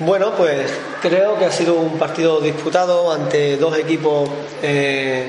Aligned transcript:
Bueno, 0.00 0.32
pues 0.36 0.72
creo 1.00 1.38
que 1.38 1.44
ha 1.44 1.52
sido 1.52 1.74
un 1.74 1.96
partido 1.96 2.40
disputado 2.40 3.12
ante 3.12 3.56
dos 3.56 3.78
equipos 3.78 4.28
eh, 4.60 5.28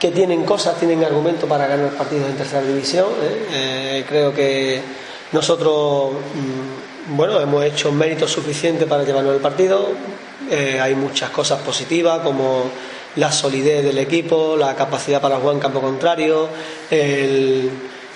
que 0.00 0.10
tienen 0.10 0.44
cosas, 0.44 0.76
tienen 0.80 1.04
argumentos 1.04 1.48
para 1.48 1.68
ganar 1.68 1.90
partidos 1.90 2.28
en 2.28 2.36
tercera 2.36 2.62
división. 2.62 3.06
¿eh? 3.22 3.46
Eh, 3.52 4.04
creo 4.08 4.34
que 4.34 4.80
nosotros, 5.30 6.10
mm, 6.12 7.16
bueno, 7.16 7.40
hemos 7.40 7.64
hecho 7.64 7.92
mérito 7.92 8.26
suficiente 8.26 8.86
para 8.86 9.04
llevarnos 9.04 9.36
el 9.36 9.40
partido. 9.40 9.90
hay 10.50 10.96
muchas 10.96 11.30
cosas 11.30 11.60
positivas 11.60 12.18
como 12.24 12.64
la 13.14 13.30
solidez 13.30 13.84
del 13.84 13.98
equipo, 13.98 14.56
la 14.56 14.74
capacidad 14.74 15.20
para 15.20 15.36
jugar 15.36 15.54
en 15.54 15.60
campo 15.60 15.80
contrario, 15.80 16.48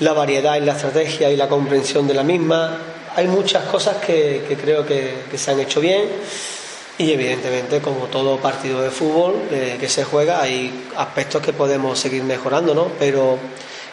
la 0.01 0.13
variedad 0.13 0.57
en 0.57 0.67
la 0.67 0.73
estrategia 0.73 1.31
y 1.31 1.37
la 1.37 1.49
comprensión 1.49 2.09
de 2.09 2.15
la 2.15 2.25
misma 2.25 2.94
hay 3.17 3.29
muchas 3.29 3.65
cosas 3.65 3.97
que, 3.97 4.43
creo 4.61 4.85
que, 4.87 5.25
se 5.37 5.51
han 5.51 5.61
hecho 5.61 5.81
bien 5.81 6.09
y 6.97 7.13
evidentemente 7.13 7.81
como 7.81 8.07
todo 8.07 8.37
partido 8.39 8.81
de 8.81 8.91
fútbol 8.91 9.35
eh, 9.51 9.77
que 9.81 9.89
se 9.89 10.05
juega 10.05 10.41
hay 10.41 10.87
aspectos 10.97 11.43
que 11.43 11.53
podemos 11.53 11.99
seguir 11.99 12.23
mejorando, 12.23 12.73
¿no? 12.75 12.89
Pero 12.99 13.37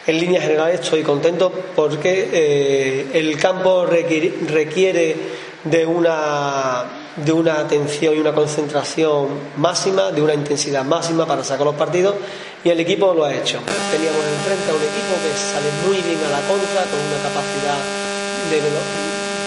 en 0.05 0.19
líneas 0.19 0.43
generales 0.43 0.81
estoy 0.81 1.01
contento 1.01 1.51
porque 1.75 2.29
eh, 2.31 3.07
el 3.13 3.37
campo 3.37 3.85
requiere, 3.85 5.15
de 5.63 5.85
una 5.85 6.85
de 7.15 7.31
una 7.31 7.59
atención 7.59 8.15
y 8.15 8.19
una 8.19 8.33
concentración 8.33 9.27
máxima, 9.57 10.11
de 10.11 10.21
una 10.21 10.33
intensidad 10.33 10.83
máxima 10.83 11.27
para 11.27 11.43
sacar 11.43 11.65
los 11.65 11.75
partidos 11.75 12.15
y 12.63 12.69
el 12.69 12.79
equipo 12.79 13.13
lo 13.13 13.25
ha 13.25 13.33
hecho. 13.33 13.59
Teníamos 13.91 14.25
enfrente 14.25 14.71
a 14.71 14.73
un 14.73 14.81
equipo 14.81 15.13
que 15.21 15.37
sale 15.37 15.69
muy 15.85 15.97
bien 16.01 16.19
a 16.25 16.31
la 16.31 16.47
contra, 16.47 16.83
con 16.89 16.99
una 16.99 17.21
capacidad 17.21 18.00
de 18.49 18.61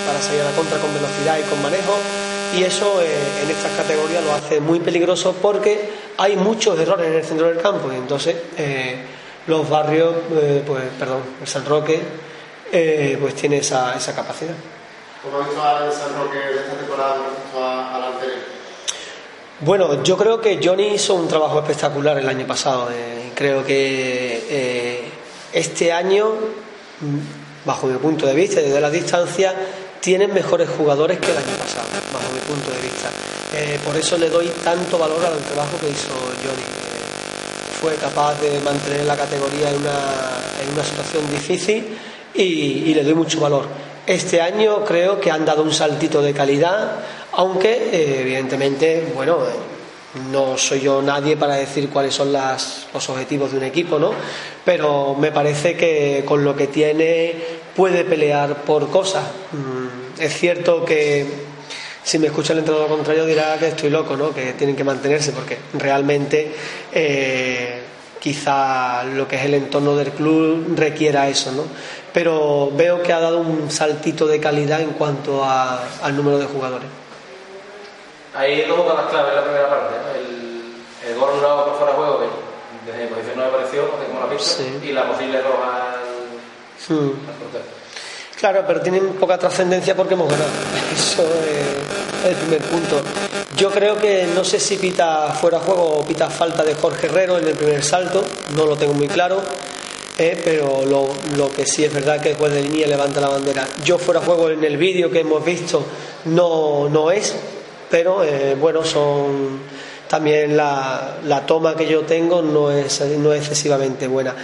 para 0.07 0.21
salir 0.21 0.43
a 0.43 0.45
la 0.45 0.53
contra 0.53 0.79
con 0.79 0.93
velocidad 0.95 1.39
y 1.39 1.43
con 1.43 1.63
manejo 1.63 1.99
y 2.57 2.63
eso 2.63 3.03
eh, 3.03 3.43
en 3.43 3.51
estas 3.51 3.73
categorías 3.73 4.23
lo 4.23 4.33
hace 4.33 4.61
muy 4.61 4.79
peligroso 4.79 5.35
porque 5.41 5.91
hay 6.19 6.37
muchos 6.37 6.79
errores 6.79 7.09
en 7.09 7.15
el 7.15 7.25
centro 7.25 7.49
del 7.49 7.61
campo 7.61 7.93
y 7.93 7.97
entonces 7.97 8.37
eh, 8.57 9.05
los 9.47 9.69
barrios, 9.69 10.15
eh, 10.33 10.63
pues 10.65 10.85
perdón, 10.99 11.23
el 11.41 11.47
San 11.47 11.65
Roque 11.65 12.01
pues 13.21 13.35
tiene 13.37 13.59
esa, 13.59 13.95
esa 13.97 14.15
capacidad. 14.15 14.55
¿Cómo 15.23 15.39
ha 15.39 15.47
visto 15.47 15.63
al 15.63 15.93
San 15.93 16.13
Roque 16.17 16.39
de 16.39 16.61
esta 16.61 16.75
temporada 16.75 17.17
respecto 17.29 17.65
a, 17.65 17.99
la 18.01 18.07
anterior? 18.09 18.39
Bueno, 19.61 20.03
yo 20.03 20.17
creo 20.17 20.41
que 20.41 20.61
Johnny 20.63 20.95
hizo 20.95 21.15
un 21.15 21.29
trabajo 21.29 21.61
espectacular 21.61 22.19
el 22.19 22.29
año 22.29 22.47
pasado. 22.47 22.89
creo 23.35 23.65
que 23.65 25.09
este 25.53 25.93
año, 25.93 26.33
bajo 27.65 27.87
mi 27.87 27.97
punto 27.99 28.27
de 28.27 28.35
vista, 28.35 28.61
desde 28.61 28.81
la 28.81 28.91
distancia, 28.91 29.55
tienen 30.01 30.35
mejores 30.35 30.69
jugadores 30.69 31.19
que 31.19 31.31
el 31.31 31.39
año 31.39 31.57
pasado, 31.59 31.87
bajo 32.13 32.33
mi 32.33 32.41
punto 32.41 32.71
de 32.71 32.81
vista. 32.83 33.09
Eh, 33.57 33.79
por 33.85 33.97
eso 33.97 34.19
le 34.19 34.29
doy 34.29 34.49
tanto 34.63 34.99
valor 34.99 35.25
al 35.25 35.39
trabajo 35.39 35.79
que 35.81 35.89
hizo 35.89 36.11
Johnny. 36.43 36.65
fue 37.81 37.95
capaz 37.95 38.41
de 38.41 38.61
mantener 38.61 39.05
la 39.07 39.17
categoría 39.17 39.71
en 39.71 39.77
una, 39.77 40.85
situación 40.85 41.31
difícil 41.31 41.97
y, 42.35 42.93
le 42.93 43.05
doy 43.05 43.15
mucho 43.15 43.41
valor. 43.41 43.67
Este 44.07 44.41
año 44.41 44.85
creo 44.85 45.21
que 45.21 45.31
han 45.31 45.45
dado 45.45 45.63
un 45.63 45.73
saltito 45.73 46.21
de 46.21 46.35
calidad, 46.35 46.99
aunque 47.33 47.73
eh, 47.93 48.21
evidentemente, 48.21 49.13
bueno, 49.15 49.39
no 50.31 50.57
soy 50.57 50.81
yo 50.81 51.03
nadie 51.03 51.37
para 51.37 51.55
decir 51.55 51.89
cuáles 51.89 52.15
son 52.15 52.33
los 52.33 53.09
objetivos 53.09 53.53
de 53.53 53.59
un 53.59 53.65
equipo, 53.65 53.99
¿no? 53.99 54.13
Pero 54.65 55.15
me 55.15 55.33
parece 55.33 55.77
que 55.77 56.23
con 56.25 56.45
lo 56.45 56.55
que 56.55 56.69
tiene 56.69 57.35
puede 57.75 58.05
pelear 58.05 58.63
por 58.63 58.91
cosas. 58.91 59.25
Mm, 59.53 60.21
es 60.21 60.33
cierto 60.35 60.85
que 60.85 61.27
si 62.03 62.19
me 62.19 62.27
escucha 62.27 62.53
el 62.53 62.61
entrenador 62.61 62.89
contrario 62.89 63.25
dirá 63.25 63.57
que 63.59 63.69
estoy 63.69 63.91
loco, 63.91 64.17
¿no? 64.17 64.33
Que 64.33 64.53
tienen 64.53 64.77
que 64.77 64.85
mantenerse 64.85 65.33
porque 65.33 65.59
realmente 65.73 66.55
eh, 66.93 67.83
quizá 68.21 69.05
lo 69.05 69.27
que 69.27 69.37
es 69.37 69.45
el 69.45 69.55
entorno 69.55 69.97
del 69.97 70.11
club 70.11 70.75
requiera 70.77 71.29
eso, 71.29 71.51
¿no? 71.53 71.65
Pero 72.13 72.71
veo 72.75 73.03
que 73.03 73.13
ha 73.13 73.21
dado 73.21 73.39
un 73.39 73.71
saltito 73.71 74.27
de 74.27 74.39
calidad 74.39 74.81
en 74.81 74.91
cuanto 74.91 75.45
al 75.45 76.15
número 76.17 76.39
de 76.39 76.47
jugadores. 76.47 76.89
Hay 78.35 78.67
dos 78.67 78.79
jugadas 78.79 79.07
clave 79.11 79.31
en 79.31 79.37
la 79.37 79.43
primera 79.43 79.69
parte. 79.69 79.95
El, 80.19 81.11
el 81.11 81.19
gol 81.19 81.31
anulado 81.33 81.65
por 81.67 81.77
fuera 81.79 81.93
de 81.93 81.99
juego, 81.99 82.19
que 82.21 82.91
desde 82.91 83.05
mi 83.05 83.11
posición 83.11 83.39
no 83.39 83.45
me 83.45 83.51
pareció, 83.51 83.83
lo 83.83 84.25
has 84.25 84.31
visto, 84.31 84.63
y 84.85 84.93
la 84.93 85.09
posible 85.09 85.41
roja 85.41 85.94
hmm. 86.89 87.11
Claro, 88.39 88.65
pero 88.67 88.81
tienen 88.81 89.15
poca 89.15 89.39
trascendencia 89.39 89.97
porque 89.97 90.15
hemos 90.15 90.29
ganado. 90.29 90.51
Eso 90.95 91.23
es 91.23 92.31
el 92.31 92.37
primer 92.37 92.61
punto. 92.63 93.01
Yo 93.57 93.71
creo 93.71 93.97
que 93.97 94.27
no 94.35 94.45
sé 94.45 94.59
si 94.59 94.77
pita 94.77 95.29
fuera 95.29 95.61
juego 95.61 95.83
o 95.83 96.05
pita 96.05 96.29
falta 96.29 96.65
de 96.65 96.75
Jorge 96.75 97.07
Herrero 97.07 97.39
en 97.39 97.47
el 97.47 97.55
primer 97.55 97.83
salto, 97.83 98.25
no 98.57 98.67
lo 98.67 98.77
tengo 98.77 98.93
muy 98.93 99.07
claro. 99.07 99.41
Eh, 100.17 100.41
pero 100.45 100.85
lo, 100.85 101.51
que 101.51 101.67
sí 101.67 101.85
es 101.85 101.93
verdad 101.93 102.21
que 102.21 102.31
el 102.31 102.37
juez 102.37 102.53
de 102.53 102.63
línea 102.63 102.87
levanta 102.87 103.21
la 103.21 103.29
bandera. 103.29 103.67
Yo 103.85 103.99
fuera 103.99 104.21
juego 104.21 104.51
en 104.51 104.63
el 104.63 104.77
vídeo 104.77 105.11
que 105.11 105.21
hemos 105.21 105.45
visto 105.45 105.85
no, 106.27 106.89
no 106.89 107.11
es, 107.11 107.35
pero 107.91 108.23
eh, 108.23 108.57
bueno, 108.61 108.85
son 108.85 109.61
también 110.09 110.57
la, 110.57 111.17
la, 111.25 111.45
toma 111.45 111.75
que 111.75 111.89
yo 111.89 112.03
tengo 112.03 112.43
no 112.43 112.71
es, 112.71 113.01
no 113.19 113.33
es 113.33 113.41
excesivamente 113.41 114.07
buena. 114.07 114.37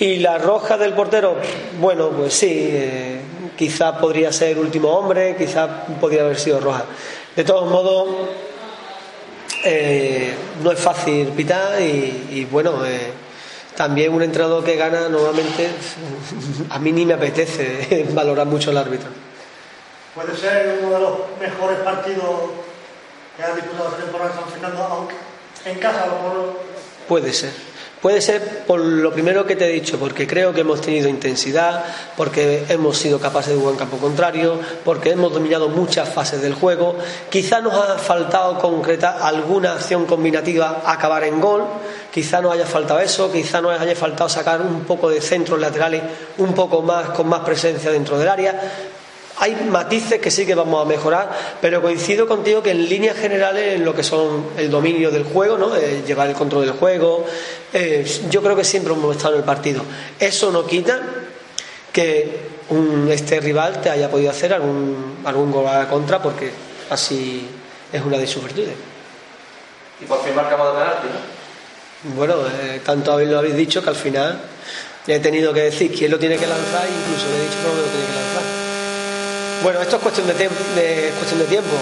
Y 0.00 0.18
la 0.18 0.38
roja 0.38 0.78
del 0.78 0.92
portero, 0.92 1.36
bueno, 1.80 2.10
pues 2.10 2.34
sí, 2.34 2.68
eh, 2.70 3.20
quizá 3.56 3.98
podría 3.98 4.32
ser 4.32 4.58
último 4.58 4.90
hombre, 4.90 5.34
quizá 5.36 5.86
podría 6.00 6.22
haber 6.22 6.38
sido 6.38 6.60
roja. 6.60 6.84
De 7.34 7.42
todos 7.42 7.68
modos, 7.68 8.08
eh, 9.64 10.34
no 10.62 10.70
es 10.70 10.78
fácil 10.78 11.28
pitar 11.28 11.80
y, 11.82 12.46
bueno, 12.50 12.74
también 13.76 14.12
un 14.12 14.22
entrenador 14.22 14.64
que 14.64 14.76
gana 14.76 15.08
normalmente 15.08 15.68
a 16.70 16.78
mí 16.78 16.92
ni 16.92 17.04
me 17.04 17.14
apetece 17.14 18.06
valorar 18.10 18.46
mucho 18.46 18.70
el 18.70 18.78
árbitro. 18.78 19.08
Puede 20.14 20.36
ser 20.36 20.80
uno 20.82 20.94
de 20.94 21.00
los 21.00 21.12
mejores 21.40 21.78
partidos 21.78 22.24
que 23.36 23.42
ha 23.42 23.54
disputado 23.54 23.90
la 23.92 23.96
temporada 23.96 24.34
San 24.34 24.50
Fernando, 24.50 24.82
aunque 24.82 25.14
en 25.64 25.78
casa 25.78 26.06
lo 26.06 26.68
Puede 27.06 27.32
ser. 27.32 27.67
Puede 28.00 28.20
ser 28.20 28.64
por 28.64 28.78
lo 28.78 29.12
primero 29.12 29.44
que 29.44 29.56
te 29.56 29.68
he 29.68 29.72
dicho, 29.72 29.98
porque 29.98 30.26
creo 30.26 30.52
que 30.52 30.60
hemos 30.60 30.80
tenido 30.80 31.08
intensidad, 31.08 31.84
porque 32.16 32.64
hemos 32.68 32.96
sido 32.96 33.18
capaces 33.18 33.54
de 33.54 33.58
jugar 33.58 33.72
en 33.72 33.78
campo 33.78 33.96
contrario, 33.96 34.60
porque 34.84 35.10
hemos 35.10 35.32
dominado 35.32 35.68
muchas 35.68 36.08
fases 36.08 36.40
del 36.40 36.54
juego. 36.54 36.94
Quizá 37.28 37.60
nos 37.60 37.74
ha 37.74 37.98
faltado 37.98 38.58
concretar 38.60 39.18
alguna 39.20 39.72
acción 39.72 40.06
combinativa, 40.06 40.82
acabar 40.86 41.24
en 41.24 41.40
gol, 41.40 41.64
quizá 42.12 42.40
nos 42.40 42.52
haya 42.52 42.66
faltado 42.66 43.00
eso, 43.00 43.32
quizá 43.32 43.60
nos 43.60 43.78
haya 43.80 43.96
faltado 43.96 44.28
sacar 44.28 44.60
un 44.62 44.84
poco 44.84 45.10
de 45.10 45.20
centros 45.20 45.58
laterales, 45.58 46.02
un 46.38 46.54
poco 46.54 46.82
más, 46.82 47.10
con 47.10 47.28
más 47.28 47.40
presencia 47.40 47.90
dentro 47.90 48.16
del 48.16 48.28
área, 48.28 48.60
hay 49.40 49.54
matices 49.70 50.20
que 50.20 50.30
sí 50.30 50.44
que 50.44 50.54
vamos 50.54 50.84
a 50.84 50.88
mejorar, 50.88 51.30
pero 51.60 51.80
coincido 51.80 52.26
contigo 52.26 52.62
que 52.62 52.72
en 52.72 52.88
líneas 52.88 53.16
generales 53.16 53.76
en 53.76 53.84
lo 53.84 53.94
que 53.94 54.02
son 54.02 54.48
el 54.56 54.70
dominio 54.70 55.10
del 55.10 55.24
juego, 55.24 55.56
¿no? 55.56 55.76
Eh, 55.76 56.02
llevar 56.06 56.28
el 56.28 56.34
control 56.34 56.66
del 56.66 56.74
juego, 56.74 57.24
eh, 57.72 58.04
yo 58.30 58.42
creo 58.42 58.56
que 58.56 58.64
siempre 58.64 58.92
hemos 58.92 59.16
estado 59.16 59.34
en 59.34 59.40
el 59.40 59.46
partido. 59.46 59.82
Eso 60.18 60.50
no 60.50 60.66
quita 60.66 61.00
que 61.92 62.48
este 63.10 63.40
rival 63.40 63.80
te 63.80 63.90
haya 63.90 64.10
podido 64.10 64.30
hacer 64.30 64.52
algún, 64.52 65.18
algún 65.24 65.50
gol 65.50 65.66
a 65.66 65.78
la 65.80 65.88
contra, 65.88 66.20
porque 66.20 66.50
así 66.90 67.48
es 67.92 68.02
una 68.02 68.18
de 68.18 68.26
sus 68.26 68.42
virtudes. 68.42 68.74
Y 70.00 70.04
por 70.04 70.22
fin 70.22 70.34
marcamos 70.34 70.74
de 70.74 70.80
penalti, 70.80 71.06
¿no? 71.06 72.14
Bueno, 72.16 72.34
eh, 72.62 72.80
tanto 72.84 73.18
lo 73.18 73.38
habéis 73.38 73.56
dicho 73.56 73.82
que 73.82 73.88
al 73.88 73.96
final 73.96 74.40
he 75.06 75.18
tenido 75.20 75.52
que 75.52 75.62
decir 75.62 75.92
quién 75.92 76.10
lo 76.10 76.18
tiene 76.18 76.36
que 76.36 76.46
lanzar, 76.46 76.86
incluso 76.86 77.26
le 77.30 77.38
he 77.38 77.42
dicho 77.42 77.56
cómo 77.62 77.76
lo 77.76 77.82
tiene 77.82 78.06
que 78.06 78.14
lanzar. 78.14 78.57
Bueno, 79.62 79.80
esto 79.80 79.96
es 79.96 80.02
cuestión 80.02 80.26
de, 80.28 81.12
cuestión 81.16 81.40
de 81.40 81.46
tiempo. 81.46 81.74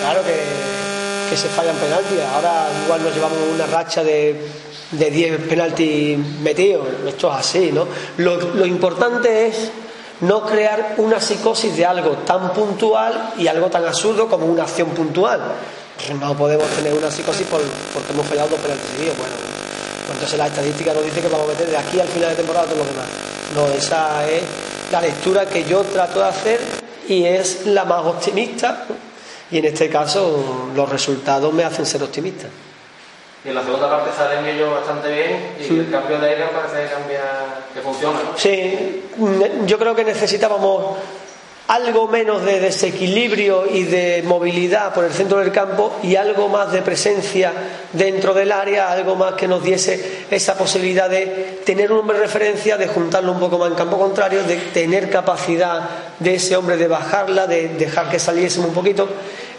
Claro 0.00 0.22
que, 0.24 1.36
se 1.36 1.48
fallan 1.48 1.76
penaltis. 1.76 2.18
Ahora 2.34 2.68
igual 2.84 3.04
nos 3.04 3.14
llevamos 3.14 3.38
una 3.54 3.66
racha 3.66 4.02
de, 4.02 4.48
de 4.90 5.10
10 5.10 5.42
penaltis 5.42 6.18
metidos. 6.40 6.88
Esto 7.06 7.30
es 7.32 7.38
así, 7.38 7.70
¿no? 7.70 7.86
Lo, 8.16 8.64
importante 8.64 9.46
es 9.46 9.70
no 10.22 10.44
crear 10.44 10.94
una 10.96 11.20
psicosis 11.20 11.76
de 11.76 11.84
algo 11.84 12.12
tan 12.24 12.52
puntual 12.52 13.34
y 13.38 13.46
algo 13.46 13.68
tan 13.68 13.84
absurdo 13.84 14.26
como 14.26 14.46
una 14.46 14.62
acción 14.62 14.88
puntual. 14.90 15.40
No 16.18 16.34
podemos 16.34 16.66
tener 16.70 16.94
una 16.94 17.10
psicosis 17.10 17.46
por, 17.46 17.60
porque 17.92 18.12
hemos 18.12 18.26
fallado 18.26 18.48
dos 18.48 18.60
penaltis 18.60 18.88
seguidos. 18.96 19.18
Bueno, 19.18 19.34
pues 20.06 20.16
entonces 20.16 20.38
la 20.38 20.46
estadística 20.46 20.94
nos 20.94 21.04
dice 21.04 21.20
que 21.20 21.28
vamos 21.28 21.46
a 21.46 21.52
meter 21.52 21.68
de 21.68 21.76
aquí 21.76 22.00
al 22.00 22.08
final 22.08 22.30
de 22.30 22.36
temporada 22.36 22.66
todo 22.66 22.78
lo 22.78 22.84
demás. 22.84 23.06
No, 23.54 23.68
esa 23.68 24.28
es 24.28 24.69
la 24.90 25.00
lectura 25.00 25.46
que 25.46 25.64
yo 25.64 25.82
trato 25.82 26.20
de 26.20 26.26
hacer 26.26 26.60
y 27.08 27.24
es 27.24 27.66
la 27.66 27.84
más 27.84 28.04
optimista 28.04 28.86
y 29.50 29.58
en 29.58 29.64
este 29.64 29.88
caso 29.88 30.70
los 30.74 30.88
resultados 30.88 31.52
me 31.52 31.64
hacen 31.64 31.86
ser 31.86 32.02
optimista. 32.02 32.46
Y 33.44 33.48
en 33.48 33.54
la 33.54 33.64
segunda 33.64 33.88
parte 33.88 34.10
salen 34.16 34.44
ellos 34.44 34.70
bastante 34.70 35.10
bien 35.12 35.56
y 35.58 35.78
el 35.78 35.90
cambio 35.90 36.18
de 36.18 36.28
aire 36.28 36.44
parece 36.48 36.84
que 36.84 36.92
cambia, 36.92 37.22
que 37.72 37.80
funciona. 37.80 38.18
Sí, 38.36 39.04
yo 39.66 39.78
creo 39.78 39.94
que 39.94 40.04
necesitábamos 40.04 40.96
algo 41.70 42.08
menos 42.08 42.44
de 42.44 42.58
desequilibrio 42.58 43.64
y 43.64 43.84
de 43.84 44.24
movilidad 44.26 44.92
por 44.92 45.04
el 45.04 45.12
centro 45.12 45.38
del 45.38 45.52
campo 45.52 46.00
y 46.02 46.16
algo 46.16 46.48
más 46.48 46.72
de 46.72 46.82
presencia 46.82 47.52
dentro 47.92 48.34
del 48.34 48.50
área, 48.50 48.90
algo 48.90 49.14
más 49.14 49.34
que 49.34 49.46
nos 49.46 49.62
diese 49.62 50.26
esa 50.32 50.58
posibilidad 50.58 51.08
de 51.08 51.60
tener 51.64 51.92
un 51.92 52.00
hombre 52.00 52.18
de 52.18 52.24
referencia, 52.24 52.76
de 52.76 52.88
juntarlo 52.88 53.30
un 53.30 53.38
poco 53.38 53.56
más 53.56 53.70
en 53.70 53.76
campo 53.76 53.98
contrario, 53.98 54.42
de 54.42 54.56
tener 54.56 55.10
capacidad 55.10 55.88
de 56.18 56.34
ese 56.34 56.56
hombre 56.56 56.76
de 56.76 56.88
bajarla, 56.88 57.46
de 57.46 57.68
dejar 57.68 58.10
que 58.10 58.18
saliésemos 58.18 58.70
un 58.70 58.74
poquito. 58.74 59.08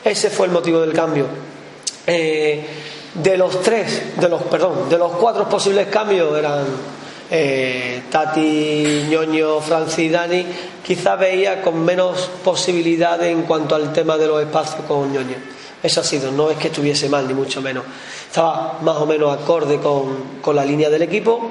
Ese 0.04 0.30
fue 0.30 0.48
el 0.48 0.52
motivo 0.52 0.81
del 0.81 0.92
cambio. 0.92 1.28
Eh, 2.06 2.66
de 3.13 3.38
los 3.38 3.62
tres, 3.62 4.19
de 4.19 4.28
los, 4.28 4.44
perdón, 4.44 4.90
de 4.90 4.98
los 4.98 5.13
cuatro 5.13 5.48
posibles 5.48 5.88
cambios 5.88 6.38
eran 6.38 6.66
eh, 7.33 8.04
Tati, 8.12 9.06
Ñoño, 9.10 9.62
Francis 9.62 10.00
y 10.00 10.10
Dani, 10.10 10.45
quizá 10.83 11.16
veía 11.16 11.62
con 11.62 11.83
menos 11.83 12.30
posibilidades 12.44 13.31
en 13.31 13.44
cuanto 13.44 13.74
al 13.74 13.94
tema 13.94 14.18
de 14.18 14.28
los 14.28 14.42
espacios 14.42 14.83
con 14.86 15.13
Ñoño. 15.13 15.38
Eso 15.81 16.01
ha 16.01 16.04
sido, 16.04 16.30
no 16.31 16.51
es 16.51 16.57
que 16.57 16.68
estuviese 16.68 17.07
mal, 17.07 17.25
ni 17.25 17.33
mucho 17.33 17.62
menos. 17.62 17.86
Estaba 18.28 18.80
más 18.81 18.98
o 18.98 19.06
menos 19.06 19.33
acorde 19.33 19.80
con, 19.80 20.56
la 20.56 20.66
línea 20.66 20.89
del 20.89 21.04
equipo, 21.04 21.50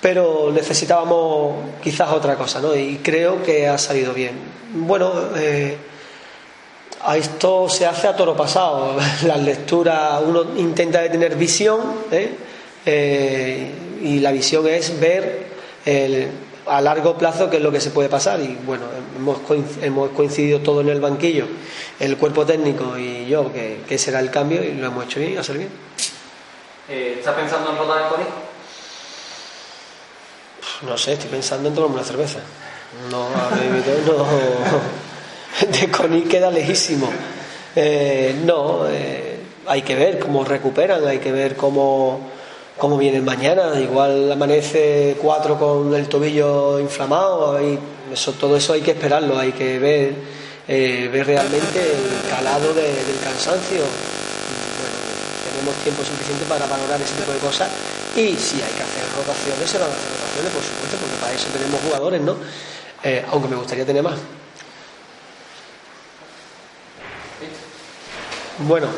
pero 0.00 0.50
necesitábamos 0.52 1.54
quizás 1.80 2.10
otra 2.10 2.34
cosa, 2.34 2.60
¿no? 2.60 2.74
Y 2.74 2.96
creo 2.96 3.44
que 3.44 3.68
ha 3.68 3.78
salido 3.78 4.12
bien. 4.12 4.32
Bueno, 4.74 5.12
eh, 5.36 5.76
a 7.04 7.16
esto 7.16 7.68
se 7.68 7.86
hace 7.86 8.08
a 8.08 8.16
toro 8.16 8.36
pasado. 8.36 8.96
Las 9.24 9.38
lecturas, 9.38 10.20
uno 10.26 10.46
intenta 10.56 11.08
tener 11.08 11.36
visión, 11.36 11.80
¿eh? 12.10 12.36
Eh, 12.84 13.70
y 14.02 14.18
la 14.18 14.32
visión 14.32 14.66
es 14.66 14.98
ver 14.98 15.46
a 16.66 16.80
largo 16.80 17.16
plazo 17.16 17.48
qué 17.50 17.58
es 17.58 17.62
lo 17.62 17.70
que 17.70 17.80
se 17.80 17.90
puede 17.90 18.08
pasar 18.08 18.40
y 18.40 18.58
bueno, 18.64 18.84
hemos 19.82 20.10
coincidido 20.10 20.60
todo 20.60 20.80
en 20.80 20.88
el 20.88 21.00
banquillo, 21.00 21.46
el 22.00 22.16
cuerpo 22.16 22.44
técnico 22.44 22.98
y 22.98 23.26
yo, 23.26 23.52
que, 23.52 23.98
será 23.98 24.20
el 24.20 24.30
cambio 24.30 24.62
y 24.62 24.72
lo 24.72 24.88
hemos 24.88 25.04
hecho 25.04 25.20
bien 25.20 25.32
y 25.34 25.36
ha 25.36 25.44
salido 25.44 25.66
bien. 25.68 25.80
Eh, 26.88 27.16
¿Estás 27.18 27.34
pensando 27.34 27.70
en 27.70 27.78
rodar 27.78 28.02
en 28.02 28.08
Coni? 28.08 28.24
No 30.82 30.98
sé, 30.98 31.12
estoy 31.12 31.30
pensando 31.30 31.68
en 31.68 31.74
tomarme 31.74 31.96
una 31.96 32.04
cerveza. 32.04 32.40
No, 33.10 33.28
no, 33.30 34.26
de 35.78 35.90
Coni 35.90 36.22
queda 36.22 36.50
lejísimo. 36.50 37.08
Eh, 37.74 38.34
no, 38.44 38.86
hay 39.66 39.82
que 39.82 39.94
ver 39.94 40.18
cómo 40.18 40.44
recuperan, 40.44 41.06
hay 41.06 41.18
que 41.18 41.30
ver 41.30 41.56
cómo 41.56 42.32
cómo 42.82 42.98
vienen 42.98 43.24
mañana. 43.24 43.78
Igual 43.78 44.32
amanece 44.32 45.16
cuatro 45.22 45.56
con 45.56 45.94
el 45.94 46.08
tobillo 46.08 46.80
inflamado. 46.80 47.62
Y 47.62 47.78
eso, 48.12 48.32
todo 48.32 48.56
eso 48.56 48.72
hay 48.72 48.80
que 48.80 48.90
esperarlo, 48.90 49.38
hay 49.38 49.52
que 49.52 49.78
ver, 49.78 50.14
eh, 50.66 51.08
ver 51.12 51.24
realmente 51.28 51.78
el 51.78 52.28
calado 52.28 52.74
del 52.74 53.18
cansancio. 53.22 53.84
Tenemos 55.46 55.76
tiempo 55.84 56.02
suficiente 56.02 56.44
para 56.46 56.66
valorar 56.66 57.00
ese 57.00 57.14
tipo 57.14 57.30
de 57.30 57.38
cosas. 57.38 57.70
Y 58.16 58.34
si 58.34 58.60
hay 58.60 58.72
que 58.74 58.82
hacer 58.82 59.04
rotaciones, 59.16 59.70
se 59.70 59.78
van 59.78 59.88
a 59.88 59.92
hacer 59.94 60.10
rotaciones, 60.18 60.52
por 60.52 60.62
supuesto, 60.64 60.96
porque 60.98 61.16
para 61.20 61.32
eso 61.34 61.46
tenemos 61.52 61.80
jugadores, 61.82 62.20
¿no? 62.20 62.34
Eh, 63.04 63.24
aunque 63.30 63.46
me 63.46 63.54
gustaría 63.54 63.86
tener 63.86 64.02
más. 64.02 64.18
Bueno, 68.58 68.88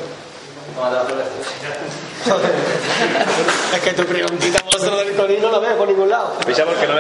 es 3.75 3.81
que 3.81 3.93
tu 3.93 4.05
preguntita 4.05 4.63
vosotros 4.65 5.05
del 5.05 5.15
colino 5.15 5.51
no 5.51 5.53
la 5.53 5.59
veo 5.59 5.77
por 5.77 5.89
ningún 5.89 6.09
lado. 6.09 6.33
porque 6.39 6.87
no, 6.87 6.95